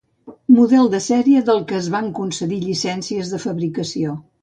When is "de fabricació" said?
3.37-4.21